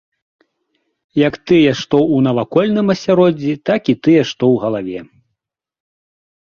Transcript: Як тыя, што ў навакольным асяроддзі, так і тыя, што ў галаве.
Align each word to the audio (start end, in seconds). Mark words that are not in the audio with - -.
Як 1.27 1.33
тыя, 1.51 1.71
што 1.81 1.97
ў 2.05 2.17
навакольным 2.29 2.87
асяроддзі, 2.95 3.53
так 3.71 3.81
і 3.95 3.97
тыя, 4.09 4.21
што 4.33 4.43
ў 4.57 4.65
галаве. 4.67 4.99